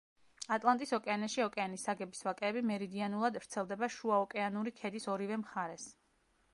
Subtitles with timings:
[0.53, 5.89] ატლანტის ოკეანეში ოკეანის საგების ვაკეები მერიდიანულად ვრცელდება შუაოკეანური ქედის ორივე მხარეს.